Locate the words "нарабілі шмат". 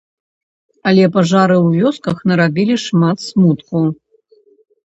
2.31-3.17